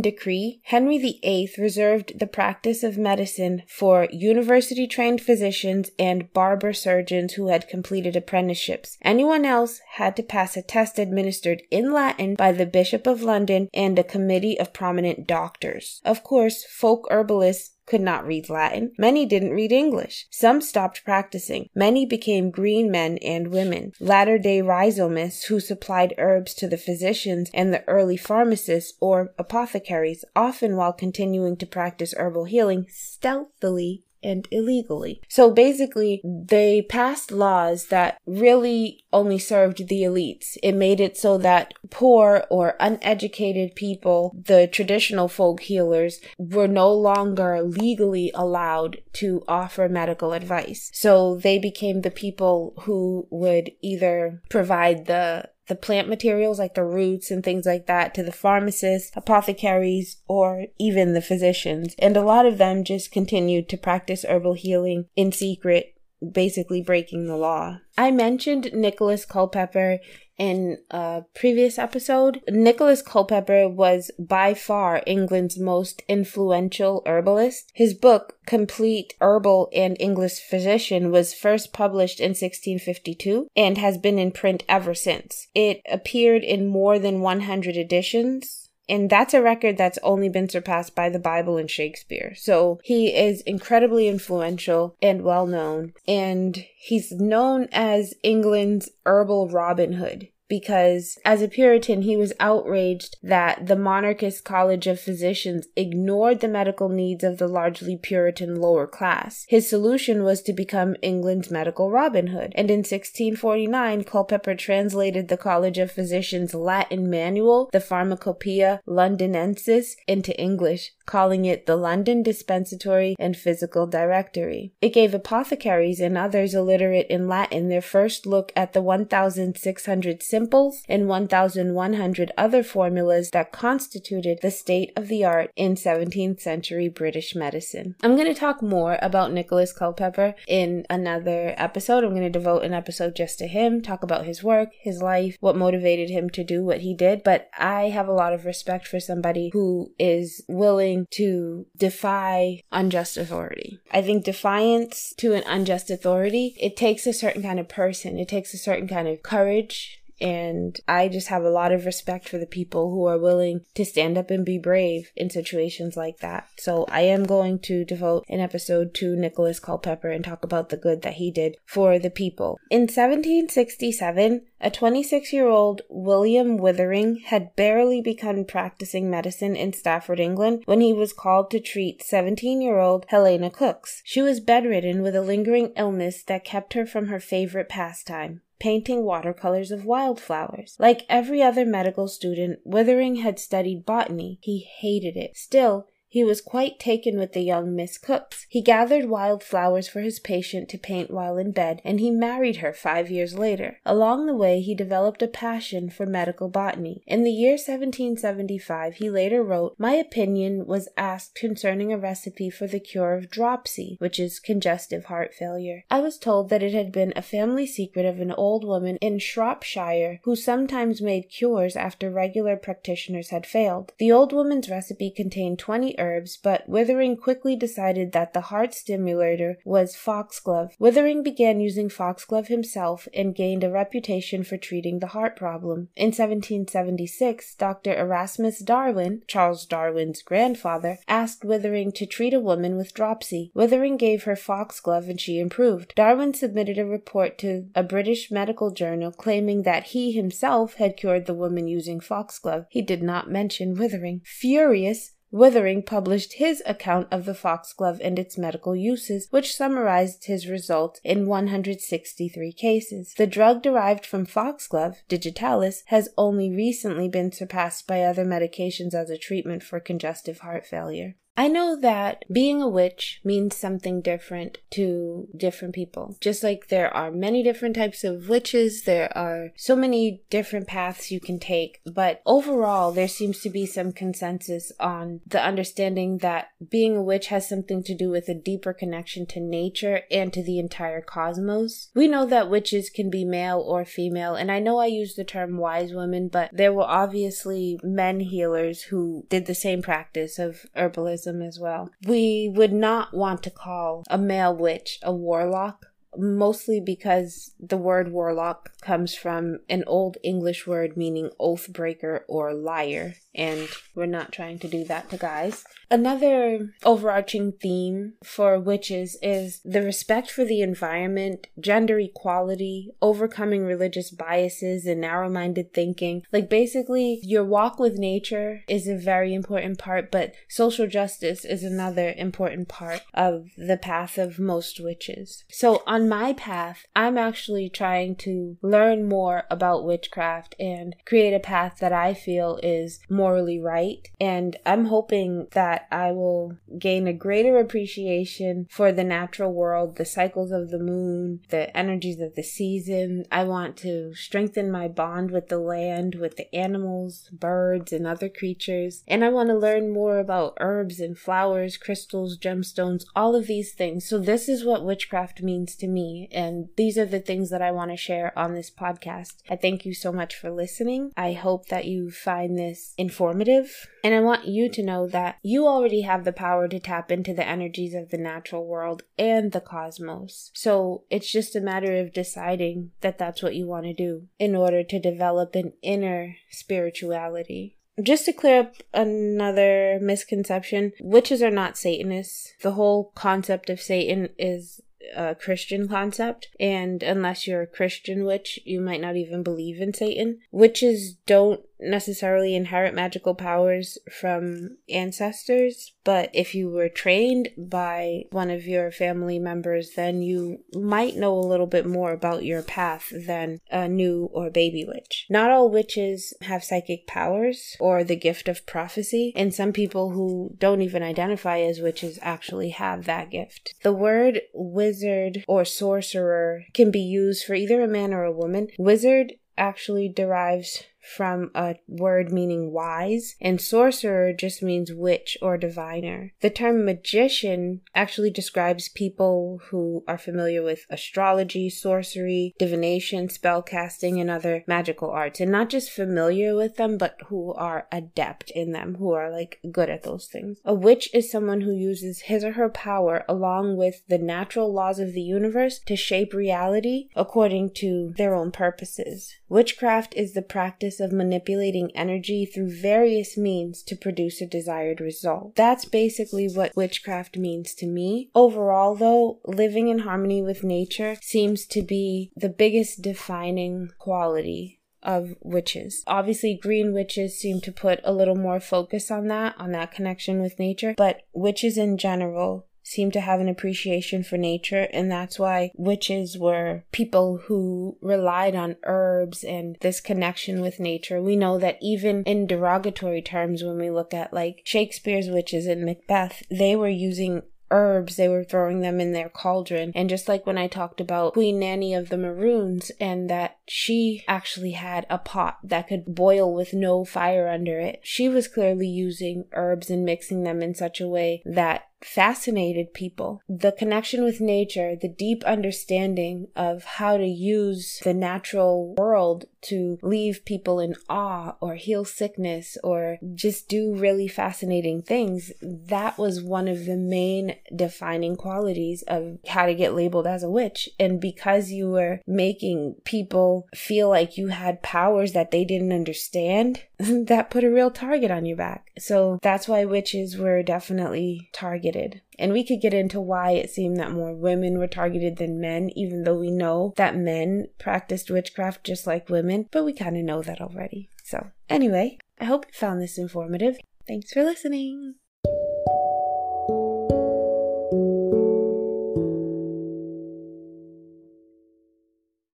decree, 0.00 0.60
Henry 0.64 0.98
VIII 0.98 1.50
reserved 1.56 2.18
the 2.18 2.26
practice 2.26 2.82
of 2.82 2.98
medicine 2.98 3.62
for 3.68 4.08
university 4.10 4.88
trained 4.88 5.20
physicians 5.20 5.90
and 5.96 6.32
barber 6.32 6.72
surgeons 6.72 7.34
who 7.34 7.46
had 7.46 7.68
completed 7.68 8.16
apprenticeships. 8.16 8.98
Anyone 9.02 9.44
else 9.44 9.80
had 9.92 10.16
to 10.16 10.24
pass 10.24 10.56
a 10.56 10.62
test 10.62 10.98
administered 10.98 11.62
in 11.70 11.92
Latin 11.92 12.34
by 12.34 12.50
the 12.50 12.66
Bishop 12.66 13.06
of 13.06 13.22
London 13.22 13.68
and 13.72 13.96
a 13.98 14.04
committee 14.04 14.58
of 14.58 14.72
prominent 14.72 15.28
doctors. 15.28 16.00
Of 16.04 16.24
course, 16.24 16.64
folk 16.64 17.06
herbalists 17.08 17.73
could 17.86 18.00
not 18.00 18.26
read 18.26 18.48
Latin. 18.48 18.92
Many 18.98 19.26
didn't 19.26 19.50
read 19.50 19.72
English. 19.72 20.26
Some 20.30 20.60
stopped 20.60 21.04
practicing. 21.04 21.68
Many 21.74 22.06
became 22.06 22.50
green 22.50 22.90
men 22.90 23.18
and 23.18 23.48
women. 23.48 23.92
Latter 24.00 24.38
day 24.38 24.60
rhizotomists 24.60 25.44
who 25.44 25.60
supplied 25.60 26.14
herbs 26.18 26.54
to 26.54 26.68
the 26.68 26.78
physicians 26.78 27.50
and 27.52 27.72
the 27.72 27.86
early 27.88 28.16
pharmacists 28.16 28.94
or 29.00 29.34
apothecaries, 29.38 30.24
often 30.34 30.76
while 30.76 30.92
continuing 30.92 31.56
to 31.56 31.66
practice 31.66 32.14
herbal 32.16 32.44
healing 32.44 32.86
stealthily 32.88 34.04
and 34.24 34.48
illegally. 34.50 35.20
So 35.28 35.50
basically, 35.50 36.20
they 36.24 36.82
passed 36.82 37.30
laws 37.30 37.86
that 37.86 38.18
really 38.26 39.04
only 39.12 39.38
served 39.38 39.88
the 39.88 40.02
elites. 40.02 40.56
It 40.62 40.72
made 40.72 41.00
it 41.00 41.16
so 41.16 41.38
that 41.38 41.74
poor 41.90 42.44
or 42.50 42.76
uneducated 42.80 43.74
people, 43.74 44.34
the 44.34 44.66
traditional 44.66 45.28
folk 45.28 45.60
healers, 45.62 46.20
were 46.38 46.68
no 46.68 46.92
longer 46.92 47.62
legally 47.62 48.30
allowed 48.34 48.98
to 49.14 49.42
offer 49.46 49.88
medical 49.88 50.32
advice. 50.32 50.90
So 50.92 51.36
they 51.36 51.58
became 51.58 52.00
the 52.00 52.10
people 52.10 52.74
who 52.82 53.26
would 53.30 53.70
either 53.82 54.42
provide 54.48 55.06
the 55.06 55.50
the 55.68 55.74
plant 55.74 56.08
materials 56.08 56.58
like 56.58 56.74
the 56.74 56.84
roots 56.84 57.30
and 57.30 57.42
things 57.42 57.66
like 57.66 57.86
that 57.86 58.14
to 58.14 58.22
the 58.22 58.32
pharmacists, 58.32 59.10
apothecaries, 59.16 60.18
or 60.28 60.66
even 60.78 61.14
the 61.14 61.22
physicians. 61.22 61.94
And 61.98 62.16
a 62.16 62.22
lot 62.22 62.46
of 62.46 62.58
them 62.58 62.84
just 62.84 63.12
continued 63.12 63.68
to 63.70 63.76
practice 63.76 64.24
herbal 64.24 64.54
healing 64.54 65.06
in 65.16 65.32
secret, 65.32 65.94
basically 66.32 66.82
breaking 66.82 67.26
the 67.26 67.36
law. 67.36 67.78
I 67.96 68.10
mentioned 68.10 68.70
Nicholas 68.72 69.24
Culpeper 69.24 70.00
in 70.38 70.78
a 70.90 71.22
previous 71.34 71.78
episode. 71.78 72.40
Nicholas 72.48 73.02
Culpeper 73.02 73.68
was 73.68 74.10
by 74.18 74.54
far 74.54 75.02
England's 75.06 75.58
most 75.58 76.02
influential 76.08 77.02
herbalist. 77.06 77.70
His 77.74 77.94
book, 77.94 78.36
Complete 78.46 79.14
Herbal 79.20 79.70
and 79.74 79.96
English 80.00 80.40
Physician, 80.40 81.10
was 81.10 81.34
first 81.34 81.72
published 81.72 82.20
in 82.20 82.30
1652 82.30 83.48
and 83.56 83.78
has 83.78 83.98
been 83.98 84.18
in 84.18 84.32
print 84.32 84.64
ever 84.68 84.94
since. 84.94 85.48
It 85.54 85.82
appeared 85.90 86.42
in 86.42 86.66
more 86.66 86.98
than 86.98 87.20
100 87.20 87.76
editions 87.76 88.63
and 88.88 89.08
that's 89.08 89.34
a 89.34 89.42
record 89.42 89.76
that's 89.76 89.98
only 90.02 90.28
been 90.28 90.48
surpassed 90.48 90.94
by 90.94 91.08
the 91.08 91.18
Bible 91.18 91.56
and 91.56 91.70
Shakespeare. 91.70 92.34
So 92.36 92.80
he 92.84 93.14
is 93.14 93.40
incredibly 93.42 94.08
influential 94.08 94.96
and 95.00 95.22
well 95.22 95.46
known. 95.46 95.94
And 96.06 96.64
he's 96.76 97.12
known 97.12 97.68
as 97.72 98.14
England's 98.22 98.90
herbal 99.06 99.48
Robin 99.48 99.94
Hood 99.94 100.28
because 100.48 101.18
as 101.24 101.42
a 101.42 101.48
Puritan, 101.48 102.02
he 102.02 102.16
was 102.16 102.32
outraged 102.40 103.16
that 103.22 103.66
the 103.66 103.76
monarchist 103.76 104.44
College 104.44 104.86
of 104.86 105.00
Physicians 105.00 105.66
ignored 105.76 106.40
the 106.40 106.48
medical 106.48 106.88
needs 106.88 107.24
of 107.24 107.38
the 107.38 107.48
largely 107.48 107.96
Puritan 107.96 108.56
lower 108.56 108.86
class. 108.86 109.44
His 109.48 109.68
solution 109.68 110.22
was 110.22 110.42
to 110.42 110.52
become 110.52 110.96
England's 111.02 111.50
medical 111.50 111.90
Robin 111.90 112.28
Hood, 112.28 112.52
and 112.54 112.70
in 112.70 112.80
1649, 112.80 114.04
Culpeper 114.04 114.54
translated 114.54 115.28
the 115.28 115.36
College 115.36 115.78
of 115.78 115.90
Physicians' 115.90 116.54
Latin 116.54 117.08
manual, 117.08 117.70
the 117.72 117.80
Pharmacopoeia 117.80 118.80
Londinensis, 118.86 119.96
into 120.06 120.38
English, 120.38 120.92
calling 121.06 121.44
it 121.44 121.66
the 121.66 121.76
London 121.76 122.22
Dispensatory 122.22 123.14
and 123.18 123.36
Physical 123.36 123.86
Directory. 123.86 124.72
It 124.80 124.90
gave 124.90 125.14
apothecaries 125.14 126.00
and 126.00 126.16
others 126.16 126.54
illiterate 126.54 127.06
in 127.08 127.28
Latin 127.28 127.68
their 127.68 127.82
first 127.82 128.26
look 128.26 128.52
at 128.56 128.72
the 128.72 128.82
1,600 128.82 130.22
simples 130.34 130.82
and 130.88 131.08
1,100 131.08 132.32
other 132.36 132.62
formulas 132.62 133.30
that 133.30 133.52
constituted 133.52 134.38
the 134.42 134.50
state 134.50 134.92
of 134.96 135.08
the 135.08 135.24
art 135.24 135.50
in 135.56 135.74
17th 135.74 136.40
century 136.40 136.88
British 136.88 137.34
medicine. 137.34 137.94
I'm 138.02 138.16
going 138.16 138.32
to 138.32 138.40
talk 138.40 138.62
more 138.62 138.98
about 139.00 139.32
Nicholas 139.32 139.72
Culpeper 139.72 140.34
in 140.46 140.86
another 140.90 141.54
episode. 141.56 142.04
I'm 142.04 142.10
going 142.10 142.22
to 142.22 142.30
devote 142.30 142.64
an 142.64 142.74
episode 142.74 143.16
just 143.16 143.38
to 143.40 143.46
him, 143.46 143.82
talk 143.82 144.02
about 144.02 144.26
his 144.26 144.42
work, 144.42 144.70
his 144.80 145.00
life, 145.00 145.36
what 145.40 145.56
motivated 145.56 146.10
him 146.10 146.30
to 146.30 146.44
do 146.44 146.64
what 146.64 146.80
he 146.80 146.94
did. 146.94 147.22
But 147.22 147.48
I 147.58 147.90
have 147.90 148.08
a 148.08 148.12
lot 148.12 148.32
of 148.32 148.44
respect 148.44 148.86
for 148.86 149.00
somebody 149.00 149.50
who 149.52 149.92
is 149.98 150.42
willing 150.48 150.74
willing 150.74 151.06
to 151.10 151.66
defy 151.76 152.60
unjust 152.72 153.16
authority. 153.16 153.80
I 153.92 154.02
think 154.02 154.24
defiance 154.24 155.14
to 155.18 155.34
an 155.34 155.42
unjust 155.46 155.90
authority, 155.90 156.56
it 156.60 156.76
takes 156.76 157.06
a 157.06 157.12
certain 157.12 157.42
kind 157.42 157.60
of 157.60 157.68
person. 157.68 158.18
It 158.18 158.28
takes 158.28 158.54
a 158.54 158.58
certain 158.58 158.88
kind 158.88 159.08
of 159.08 159.22
courage 159.22 160.02
and 160.20 160.78
I 160.86 161.08
just 161.08 161.28
have 161.28 161.42
a 161.42 161.50
lot 161.50 161.72
of 161.72 161.86
respect 161.86 162.28
for 162.28 162.38
the 162.38 162.46
people 162.46 162.90
who 162.90 163.06
are 163.06 163.18
willing 163.18 163.64
to 163.74 163.84
stand 163.84 164.16
up 164.16 164.30
and 164.30 164.44
be 164.44 164.58
brave 164.58 165.10
in 165.16 165.30
situations 165.30 165.96
like 165.96 166.18
that. 166.18 166.48
So 166.58 166.84
I 166.88 167.02
am 167.02 167.24
going 167.24 167.58
to 167.60 167.84
devote 167.84 168.24
an 168.28 168.40
episode 168.40 168.94
to 168.94 169.16
Nicholas 169.16 169.60
Culpeper 169.60 170.10
and 170.10 170.24
talk 170.24 170.44
about 170.44 170.68
the 170.68 170.76
good 170.76 171.02
that 171.02 171.14
he 171.14 171.30
did 171.30 171.56
for 171.66 171.98
the 171.98 172.10
people. 172.10 172.58
In 172.70 172.82
1767, 172.82 174.42
a 174.60 174.70
26 174.70 175.32
year 175.32 175.46
old 175.46 175.82
William 175.88 176.56
Withering 176.56 177.20
had 177.26 177.54
barely 177.56 178.00
begun 178.00 178.44
practicing 178.44 179.10
medicine 179.10 179.56
in 179.56 179.72
Stafford, 179.72 180.20
England, 180.20 180.62
when 180.64 180.80
he 180.80 180.92
was 180.92 181.12
called 181.12 181.50
to 181.50 181.60
treat 181.60 182.02
17 182.02 182.62
year 182.62 182.78
old 182.78 183.04
Helena 183.08 183.50
Cookes. 183.50 184.00
She 184.04 184.22
was 184.22 184.40
bedridden 184.40 185.02
with 185.02 185.14
a 185.14 185.20
lingering 185.20 185.72
illness 185.76 186.22
that 186.24 186.44
kept 186.44 186.72
her 186.72 186.86
from 186.86 187.08
her 187.08 187.20
favorite 187.20 187.68
pastime 187.68 188.40
painting 188.64 189.04
watercolors 189.04 189.70
of 189.70 189.84
wildflowers. 189.84 190.74
Like 190.78 191.04
every 191.06 191.42
other 191.42 191.66
medical 191.66 192.08
student, 192.08 192.60
Withering 192.64 193.16
had 193.16 193.38
studied 193.38 193.84
botany. 193.84 194.38
He 194.40 194.66
hated 194.80 195.18
it. 195.18 195.36
Still, 195.36 195.88
he 196.14 196.22
was 196.22 196.40
quite 196.40 196.78
taken 196.78 197.18
with 197.18 197.32
the 197.32 197.40
young 197.40 197.74
Miss 197.74 197.98
Cookes. 197.98 198.46
He 198.48 198.62
gathered 198.62 199.06
wild 199.06 199.42
flowers 199.42 199.88
for 199.88 200.00
his 200.00 200.20
patient 200.20 200.68
to 200.68 200.78
paint 200.78 201.10
while 201.10 201.38
in 201.38 201.50
bed, 201.50 201.82
and 201.84 201.98
he 201.98 202.08
married 202.08 202.58
her 202.58 202.72
five 202.72 203.10
years 203.10 203.36
later. 203.36 203.80
Along 203.84 204.26
the 204.26 204.36
way, 204.36 204.60
he 204.60 204.76
developed 204.76 205.22
a 205.22 205.26
passion 205.26 205.90
for 205.90 206.06
medical 206.06 206.48
botany. 206.48 207.02
In 207.04 207.24
the 207.24 207.32
year 207.32 207.54
1775, 207.54 208.94
he 208.94 209.10
later 209.10 209.42
wrote, 209.42 209.74
My 209.76 209.94
opinion 209.94 210.66
was 210.66 210.88
asked 210.96 211.34
concerning 211.34 211.92
a 211.92 211.98
recipe 211.98 212.48
for 212.48 212.68
the 212.68 212.78
cure 212.78 213.14
of 213.14 213.28
dropsy, 213.28 213.96
which 213.98 214.20
is 214.20 214.38
congestive 214.38 215.06
heart 215.06 215.34
failure. 215.34 215.82
I 215.90 215.98
was 215.98 216.16
told 216.16 216.48
that 216.50 216.62
it 216.62 216.74
had 216.74 216.92
been 216.92 217.12
a 217.16 217.22
family 217.22 217.66
secret 217.66 218.06
of 218.06 218.20
an 218.20 218.30
old 218.30 218.64
woman 218.64 218.98
in 218.98 219.18
Shropshire 219.18 220.20
who 220.22 220.36
sometimes 220.36 221.02
made 221.02 221.28
cures 221.28 221.74
after 221.74 222.08
regular 222.08 222.56
practitioners 222.56 223.30
had 223.30 223.46
failed. 223.46 223.92
The 223.98 224.12
old 224.12 224.32
woman's 224.32 224.70
recipe 224.70 225.10
contained 225.10 225.58
20 225.58 225.96
herbs, 225.98 226.03
but 226.42 226.68
Withering 226.68 227.16
quickly 227.16 227.56
decided 227.56 228.12
that 228.12 228.32
the 228.32 228.42
heart 228.42 228.74
stimulator 228.74 229.58
was 229.64 229.96
foxglove. 229.96 230.74
Withering 230.78 231.22
began 231.22 231.60
using 231.60 231.88
foxglove 231.88 232.48
himself 232.48 233.08
and 233.14 233.34
gained 233.34 233.64
a 233.64 233.70
reputation 233.70 234.44
for 234.44 234.56
treating 234.56 234.98
the 234.98 235.08
heart 235.08 235.36
problem. 235.36 235.88
In 235.96 236.08
1776, 236.08 237.54
Dr. 237.54 237.94
Erasmus 237.94 238.60
Darwin, 238.60 239.22
Charles 239.26 239.66
Darwin's 239.66 240.22
grandfather, 240.22 240.98
asked 241.08 241.44
Withering 241.44 241.92
to 241.92 242.06
treat 242.06 242.34
a 242.34 242.40
woman 242.40 242.76
with 242.76 242.94
dropsy. 242.94 243.50
Withering 243.54 243.96
gave 243.96 244.24
her 244.24 244.36
foxglove 244.36 245.08
and 245.08 245.20
she 245.20 245.38
improved. 245.38 245.92
Darwin 245.96 246.34
submitted 246.34 246.78
a 246.78 246.84
report 246.84 247.38
to 247.38 247.68
a 247.74 247.82
British 247.82 248.30
medical 248.30 248.70
journal 248.70 249.12
claiming 249.12 249.62
that 249.62 249.84
he 249.84 250.12
himself 250.12 250.74
had 250.74 250.96
cured 250.96 251.26
the 251.26 251.34
woman 251.34 251.68
using 251.68 252.00
foxglove. 252.00 252.66
He 252.68 252.82
did 252.82 253.02
not 253.02 253.30
mention 253.30 253.74
Withering. 253.74 254.20
Furious, 254.24 255.12
Withering 255.34 255.82
published 255.82 256.34
his 256.34 256.62
account 256.64 257.08
of 257.10 257.24
the 257.24 257.34
foxglove 257.34 258.00
and 258.00 258.20
its 258.20 258.38
medical 258.38 258.76
uses, 258.76 259.26
which 259.32 259.56
summarized 259.56 260.26
his 260.26 260.46
results 260.46 261.00
in 261.02 261.26
163 261.26 262.52
cases. 262.52 263.14
The 263.14 263.26
drug 263.26 263.60
derived 263.60 264.06
from 264.06 264.26
foxglove, 264.26 265.02
digitalis, 265.08 265.82
has 265.86 266.08
only 266.16 266.54
recently 266.54 267.08
been 267.08 267.32
surpassed 267.32 267.88
by 267.88 268.02
other 268.02 268.24
medications 268.24 268.94
as 268.94 269.10
a 269.10 269.18
treatment 269.18 269.64
for 269.64 269.80
congestive 269.80 270.38
heart 270.38 270.64
failure. 270.64 271.16
I 271.36 271.48
know 271.48 271.76
that 271.80 272.24
being 272.32 272.62
a 272.62 272.68
witch 272.68 273.20
means 273.24 273.56
something 273.56 274.00
different 274.00 274.58
to 274.70 275.28
different 275.36 275.74
people. 275.74 276.16
Just 276.20 276.44
like 276.44 276.68
there 276.68 276.94
are 276.94 277.10
many 277.10 277.42
different 277.42 277.74
types 277.74 278.04
of 278.04 278.28
witches, 278.28 278.82
there 278.82 279.16
are 279.16 279.50
so 279.56 279.74
many 279.74 280.22
different 280.30 280.68
paths 280.68 281.10
you 281.10 281.18
can 281.18 281.40
take. 281.40 281.80
But 281.84 282.22
overall, 282.24 282.92
there 282.92 283.08
seems 283.08 283.40
to 283.40 283.50
be 283.50 283.66
some 283.66 283.90
consensus 283.90 284.70
on 284.78 285.22
the 285.26 285.44
understanding 285.44 286.18
that 286.18 286.50
being 286.70 286.96
a 286.96 287.02
witch 287.02 287.26
has 287.28 287.48
something 287.48 287.82
to 287.82 287.96
do 287.96 288.10
with 288.10 288.28
a 288.28 288.34
deeper 288.34 288.72
connection 288.72 289.26
to 289.26 289.40
nature 289.40 290.02
and 290.12 290.32
to 290.32 290.42
the 290.42 290.60
entire 290.60 291.00
cosmos. 291.00 291.90
We 291.96 292.06
know 292.06 292.26
that 292.26 292.48
witches 292.48 292.90
can 292.90 293.10
be 293.10 293.24
male 293.24 293.58
or 293.58 293.84
female, 293.84 294.36
and 294.36 294.52
I 294.52 294.60
know 294.60 294.78
I 294.78 294.86
use 294.86 295.14
the 295.14 295.24
term 295.24 295.58
wise 295.58 295.92
women, 295.92 296.28
but 296.28 296.50
there 296.52 296.72
were 296.72 296.84
obviously 296.84 297.80
men 297.82 298.20
healers 298.20 298.82
who 298.82 299.26
did 299.28 299.46
the 299.46 299.54
same 299.54 299.82
practice 299.82 300.38
of 300.38 300.64
herbalism 300.76 301.23
as 301.26 301.58
well. 301.58 301.90
We 302.06 302.50
would 302.54 302.72
not 302.72 303.14
want 303.14 303.42
to 303.44 303.50
call 303.50 304.04
a 304.08 304.18
male 304.18 304.56
witch 304.56 304.98
a 305.02 305.12
warlock 305.12 305.86
mostly 306.16 306.80
because 306.80 307.52
the 307.58 307.76
word 307.76 308.12
warlock 308.12 308.70
comes 308.80 309.14
from 309.14 309.58
an 309.68 309.84
old 309.86 310.16
English 310.22 310.66
word 310.66 310.96
meaning 310.96 311.30
oath 311.40 311.72
breaker 311.72 312.24
or 312.28 312.54
liar 312.54 313.14
and 313.34 313.68
we're 313.94 314.06
not 314.06 314.32
trying 314.32 314.58
to 314.60 314.68
do 314.68 314.84
that 314.84 315.10
to 315.10 315.16
guys. 315.16 315.64
Another 315.90 316.74
overarching 316.84 317.52
theme 317.52 318.14
for 318.24 318.58
witches 318.58 319.16
is 319.22 319.60
the 319.64 319.82
respect 319.82 320.30
for 320.30 320.44
the 320.44 320.60
environment, 320.60 321.46
gender 321.60 322.00
equality, 322.00 322.90
overcoming 323.00 323.64
religious 323.64 324.10
biases 324.10 324.86
and 324.86 325.02
narrow 325.02 325.28
minded 325.28 325.72
thinking. 325.72 326.24
Like, 326.32 326.50
basically, 326.50 327.20
your 327.22 327.44
walk 327.44 327.78
with 327.78 327.96
nature 327.96 328.62
is 328.68 328.88
a 328.88 328.96
very 328.96 329.34
important 329.34 329.78
part, 329.78 330.10
but 330.10 330.34
social 330.48 330.86
justice 330.86 331.44
is 331.44 331.62
another 331.62 332.12
important 332.16 332.68
part 332.68 333.02
of 333.12 333.50
the 333.56 333.76
path 333.76 334.18
of 334.18 334.38
most 334.38 334.80
witches. 334.80 335.44
So, 335.48 335.82
on 335.86 336.08
my 336.08 336.32
path, 336.32 336.86
I'm 336.96 337.16
actually 337.16 337.68
trying 337.68 338.16
to 338.16 338.56
learn 338.62 339.08
more 339.08 339.44
about 339.50 339.84
witchcraft 339.84 340.56
and 340.58 340.96
create 341.06 341.34
a 341.34 341.40
path 341.40 341.76
that 341.80 341.92
I 341.92 342.14
feel 342.14 342.58
is 342.62 342.98
more 343.08 343.23
morally 343.24 343.58
right. 343.58 344.10
And 344.20 344.54
I'm 344.66 344.84
hoping 344.84 345.46
that 345.52 345.86
I 345.90 346.12
will 346.12 346.58
gain 346.78 347.06
a 347.06 347.14
greater 347.14 347.56
appreciation 347.56 348.66
for 348.70 348.92
the 348.92 349.02
natural 349.02 349.50
world, 349.50 349.96
the 349.96 350.04
cycles 350.04 350.52
of 350.52 350.68
the 350.68 350.78
moon, 350.78 351.40
the 351.48 351.74
energies 351.74 352.20
of 352.20 352.34
the 352.34 352.42
season. 352.42 353.24
I 353.32 353.44
want 353.44 353.78
to 353.78 354.14
strengthen 354.14 354.70
my 354.70 354.88
bond 354.88 355.30
with 355.30 355.48
the 355.48 355.58
land, 355.58 356.16
with 356.16 356.36
the 356.36 356.54
animals, 356.54 357.30
birds, 357.32 357.94
and 357.94 358.06
other 358.06 358.28
creatures. 358.28 359.02
And 359.08 359.24
I 359.24 359.30
want 359.30 359.48
to 359.48 359.56
learn 359.56 359.90
more 359.90 360.18
about 360.18 360.58
herbs 360.60 361.00
and 361.00 361.16
flowers, 361.16 361.78
crystals, 361.78 362.36
gemstones, 362.36 363.06
all 363.16 363.34
of 363.34 363.46
these 363.46 363.72
things. 363.72 364.06
So, 364.06 364.18
this 364.18 364.50
is 364.50 364.66
what 364.66 364.84
witchcraft 364.84 365.40
means 365.40 365.74
to 365.76 365.86
me. 365.86 366.28
And 366.30 366.68
these 366.76 366.98
are 366.98 367.06
the 367.06 367.20
things 367.20 367.48
that 367.48 367.62
I 367.62 367.70
want 367.70 367.90
to 367.90 367.96
share 367.96 368.38
on 368.38 368.52
this 368.52 368.70
podcast. 368.70 369.36
I 369.48 369.56
thank 369.56 369.86
you 369.86 369.94
so 369.94 370.12
much 370.12 370.34
for 370.34 370.50
listening. 370.50 371.12
I 371.16 371.32
hope 371.32 371.68
that 371.68 371.86
you 371.86 372.10
find 372.10 372.58
this 372.58 372.92
informative 372.98 373.13
informative. 373.14 373.88
And 374.02 374.14
I 374.14 374.20
want 374.20 374.46
you 374.46 374.68
to 374.68 374.82
know 374.82 375.06
that 375.08 375.38
you 375.42 375.66
already 375.66 376.02
have 376.02 376.24
the 376.24 376.32
power 376.32 376.66
to 376.66 376.80
tap 376.80 377.12
into 377.12 377.32
the 377.32 377.46
energies 377.46 377.94
of 377.94 378.10
the 378.10 378.18
natural 378.18 378.66
world 378.66 379.02
and 379.16 379.52
the 379.52 379.60
cosmos. 379.60 380.50
So 380.54 381.04
it's 381.10 381.30
just 381.30 381.54
a 381.54 381.60
matter 381.60 381.96
of 381.96 382.12
deciding 382.12 382.90
that 383.02 383.18
that's 383.18 383.42
what 383.42 383.54
you 383.54 383.66
want 383.66 383.86
to 383.86 383.94
do 383.94 384.26
in 384.38 384.56
order 384.56 384.82
to 384.82 384.98
develop 384.98 385.54
an 385.54 385.74
inner 385.80 386.36
spirituality. 386.50 387.76
Just 388.02 388.24
to 388.24 388.32
clear 388.32 388.60
up 388.60 388.74
another 388.92 390.00
misconception, 390.02 390.92
witches 391.00 391.40
are 391.40 391.50
not 391.50 391.78
Satanists. 391.78 392.52
The 392.60 392.72
whole 392.72 393.12
concept 393.14 393.70
of 393.70 393.80
Satan 393.80 394.30
is 394.36 394.80
a 395.14 395.34
Christian 395.34 395.86
concept, 395.86 396.48
and 396.58 397.02
unless 397.02 397.46
you're 397.46 397.62
a 397.62 397.66
Christian 397.66 398.24
witch, 398.24 398.58
you 398.64 398.80
might 398.80 399.00
not 399.00 399.16
even 399.16 399.42
believe 399.42 399.80
in 399.80 399.94
Satan. 399.94 400.40
Witches 400.50 401.14
don't 401.26 401.60
necessarily 401.80 402.54
inherit 402.54 402.94
magical 402.94 403.34
powers 403.34 403.98
from 404.10 404.76
ancestors, 404.88 405.92
but 406.04 406.30
if 406.32 406.54
you 406.54 406.70
were 406.70 406.88
trained 406.88 407.48
by 407.56 408.22
one 408.30 408.50
of 408.50 408.66
your 408.66 408.90
family 408.90 409.38
members, 409.38 409.92
then 409.96 410.22
you 410.22 410.58
might 410.74 411.16
know 411.16 411.36
a 411.36 411.40
little 411.40 411.66
bit 411.66 411.86
more 411.86 412.12
about 412.12 412.44
your 412.44 412.62
path 412.62 413.12
than 413.26 413.58
a 413.70 413.88
new 413.88 414.28
or 414.32 414.50
baby 414.50 414.84
witch. 414.84 415.26
Not 415.30 415.50
all 415.50 415.70
witches 415.70 416.34
have 416.42 416.64
psychic 416.64 417.06
powers 417.06 417.76
or 417.80 418.04
the 418.04 418.16
gift 418.16 418.48
of 418.48 418.66
prophecy, 418.66 419.32
and 419.34 419.54
some 419.54 419.72
people 419.72 420.10
who 420.10 420.54
don't 420.58 420.82
even 420.82 421.02
identify 421.02 421.60
as 421.60 421.80
witches 421.80 422.18
actually 422.22 422.70
have 422.70 423.04
that 423.04 423.30
gift. 423.30 423.74
The 423.82 423.92
word 423.92 424.40
wizard 424.52 425.44
or 425.48 425.64
sorcerer 425.64 426.64
can 426.72 426.90
be 426.90 427.00
used 427.00 427.44
for 427.44 427.54
either 427.54 427.82
a 427.82 427.88
man 427.88 428.12
or 428.12 428.24
a 428.24 428.32
woman. 428.32 428.68
Wizard 428.78 429.34
actually 429.56 430.08
derives 430.08 430.82
from 431.16 431.50
a 431.54 431.76
word 431.86 432.32
meaning 432.32 432.72
wise, 432.72 433.36
and 433.40 433.60
sorcerer 433.60 434.32
just 434.32 434.62
means 434.62 434.92
witch 434.92 435.36
or 435.42 435.56
diviner. 435.56 436.32
The 436.40 436.50
term 436.50 436.84
magician 436.84 437.82
actually 437.94 438.30
describes 438.30 438.88
people 438.88 439.60
who 439.70 440.04
are 440.08 440.18
familiar 440.18 440.62
with 440.62 440.86
astrology, 440.90 441.68
sorcery, 441.70 442.54
divination, 442.58 443.28
spellcasting, 443.28 444.20
and 444.20 444.30
other 444.30 444.64
magical 444.66 445.10
arts, 445.10 445.40
and 445.40 445.50
not 445.52 445.68
just 445.68 445.90
familiar 445.90 446.54
with 446.54 446.76
them, 446.76 446.96
but 446.96 447.16
who 447.28 447.52
are 447.54 447.86
adept 447.92 448.50
in 448.50 448.72
them, 448.72 448.96
who 448.96 449.12
are 449.12 449.30
like 449.30 449.58
good 449.70 449.90
at 449.90 450.02
those 450.02 450.26
things. 450.26 450.58
A 450.64 450.74
witch 450.74 451.08
is 451.14 451.30
someone 451.30 451.62
who 451.62 451.74
uses 451.74 452.22
his 452.22 452.44
or 452.44 452.52
her 452.52 452.68
power 452.68 453.24
along 453.28 453.76
with 453.76 454.02
the 454.08 454.18
natural 454.18 454.72
laws 454.72 454.98
of 454.98 455.12
the 455.12 455.22
universe 455.22 455.80
to 455.86 455.96
shape 455.96 456.32
reality 456.32 457.08
according 457.14 457.70
to 457.74 458.12
their 458.16 458.34
own 458.34 458.50
purposes. 458.50 459.34
Witchcraft 459.48 460.14
is 460.14 460.32
the 460.32 460.42
practice 460.42 460.93
practice 460.94 461.12
of 461.12 461.16
manipulating 461.16 461.90
energy 461.94 462.46
through 462.46 462.70
various 462.70 463.36
means 463.36 463.82
to 463.82 463.96
produce 463.96 464.40
a 464.40 464.46
desired 464.46 465.00
result. 465.00 465.54
That's 465.56 465.84
basically 465.84 466.48
what 466.48 466.76
witchcraft 466.76 467.36
means 467.36 467.74
to 467.74 467.86
me. 467.86 468.30
Overall, 468.34 468.94
though, 468.94 469.40
living 469.44 469.88
in 469.88 470.00
harmony 470.00 470.42
with 470.42 470.64
nature 470.64 471.16
seems 471.20 471.66
to 471.66 471.82
be 471.82 472.30
the 472.36 472.48
biggest 472.48 473.02
defining 473.02 473.90
quality 473.98 474.80
of 475.02 475.34
witches. 475.42 476.02
Obviously, 476.06 476.58
green 476.60 476.94
witches 476.94 477.38
seem 477.38 477.60
to 477.60 477.72
put 477.72 478.00
a 478.04 478.12
little 478.12 478.36
more 478.36 478.60
focus 478.60 479.10
on 479.10 479.28
that, 479.28 479.54
on 479.58 479.72
that 479.72 479.92
connection 479.92 480.40
with 480.40 480.58
nature, 480.58 480.94
but 480.96 481.22
witches 481.34 481.76
in 481.76 481.98
general 481.98 482.66
seem 482.84 483.10
to 483.10 483.20
have 483.20 483.40
an 483.40 483.48
appreciation 483.48 484.22
for 484.22 484.36
nature, 484.36 484.86
and 484.92 485.10
that's 485.10 485.38
why 485.38 485.72
witches 485.74 486.38
were 486.38 486.84
people 486.92 487.38
who 487.46 487.96
relied 488.00 488.54
on 488.54 488.76
herbs 488.84 489.42
and 489.42 489.76
this 489.80 490.00
connection 490.00 490.60
with 490.60 490.78
nature. 490.78 491.20
We 491.20 491.34
know 491.34 491.58
that 491.58 491.78
even 491.80 492.22
in 492.24 492.46
derogatory 492.46 493.22
terms, 493.22 493.64
when 493.64 493.78
we 493.78 493.90
look 493.90 494.14
at 494.14 494.32
like 494.32 494.60
Shakespeare's 494.64 495.28
witches 495.28 495.66
in 495.66 495.84
Macbeth, 495.84 496.42
they 496.50 496.76
were 496.76 496.88
using 496.88 497.42
herbs, 497.70 498.16
they 498.16 498.28
were 498.28 498.44
throwing 498.44 498.80
them 498.80 499.00
in 499.00 499.12
their 499.12 499.28
cauldron. 499.28 499.90
And 499.94 500.08
just 500.08 500.28
like 500.28 500.46
when 500.46 500.58
I 500.58 500.68
talked 500.68 501.00
about 501.00 501.32
Queen 501.32 501.58
Nanny 501.58 501.94
of 501.94 502.08
the 502.08 502.16
Maroons, 502.16 502.92
and 503.00 503.28
that 503.30 503.56
she 503.66 504.24
actually 504.28 504.72
had 504.72 505.06
a 505.08 505.18
pot 505.18 505.58
that 505.62 505.88
could 505.88 506.04
boil 506.06 506.52
with 506.52 506.74
no 506.74 507.04
fire 507.04 507.48
under 507.48 507.78
it, 507.78 508.00
she 508.02 508.28
was 508.28 508.48
clearly 508.48 508.88
using 508.88 509.44
herbs 509.52 509.90
and 509.90 510.04
mixing 510.04 510.42
them 510.42 510.62
in 510.62 510.74
such 510.74 511.00
a 511.00 511.08
way 511.08 511.42
that 511.44 511.84
fascinated 512.04 512.92
people. 512.92 513.42
The 513.48 513.72
connection 513.72 514.24
with 514.24 514.40
nature, 514.40 514.94
the 514.94 515.08
deep 515.08 515.42
understanding 515.44 516.48
of 516.54 516.84
how 516.84 517.16
to 517.16 517.26
use 517.26 518.00
the 518.04 518.14
natural 518.14 518.94
world 518.94 519.46
to 519.62 519.98
leave 520.02 520.44
people 520.44 520.78
in 520.80 520.94
awe 521.08 521.54
or 521.60 521.76
heal 521.76 522.04
sickness 522.04 522.76
or 522.84 523.18
just 523.34 523.68
do 523.68 523.94
really 523.94 524.28
fascinating 524.28 525.00
things, 525.02 525.50
that 525.62 526.18
was 526.18 526.42
one 526.42 526.68
of 526.68 526.84
the 526.84 526.96
main 526.96 527.56
defining 527.74 528.36
qualities 528.36 529.02
of 529.08 529.38
how 529.48 529.64
to 529.64 529.74
get 529.74 529.94
labeled 529.94 530.26
as 530.26 530.42
a 530.42 530.50
witch. 530.50 530.90
And 531.00 531.20
because 531.20 531.70
you 531.70 531.88
were 531.88 532.20
making 532.26 532.96
people 533.04 533.53
feel 533.74 534.08
like 534.08 534.36
you 534.36 534.48
had 534.48 534.82
powers 534.82 535.32
that 535.32 535.50
they 535.50 535.64
didn't 535.64 535.92
understand, 535.92 536.82
that 536.98 537.50
put 537.50 537.64
a 537.64 537.70
real 537.70 537.90
target 537.90 538.30
on 538.30 538.46
your 538.46 538.56
back. 538.56 538.90
So 538.98 539.38
that's 539.42 539.68
why 539.68 539.84
witches 539.84 540.36
were 540.36 540.62
definitely 540.62 541.48
targeted. 541.52 542.20
And 542.38 542.52
we 542.52 542.64
could 542.64 542.80
get 542.80 542.94
into 542.94 543.20
why 543.20 543.52
it 543.52 543.70
seemed 543.70 543.96
that 543.98 544.12
more 544.12 544.34
women 544.34 544.78
were 544.78 544.88
targeted 544.88 545.36
than 545.36 545.60
men, 545.60 545.90
even 545.96 546.24
though 546.24 546.38
we 546.38 546.50
know 546.50 546.92
that 546.96 547.16
men 547.16 547.68
practiced 547.78 548.30
witchcraft 548.30 548.84
just 548.84 549.06
like 549.06 549.28
women, 549.28 549.68
but 549.70 549.84
we 549.84 549.92
kind 549.92 550.16
of 550.16 550.24
know 550.24 550.42
that 550.42 550.60
already. 550.60 551.08
So, 551.22 551.50
anyway, 551.68 552.18
I 552.40 552.44
hope 552.44 552.66
you 552.66 552.72
found 552.74 553.00
this 553.00 553.18
informative. 553.18 553.78
Thanks 554.06 554.32
for 554.32 554.42
listening. 554.42 555.14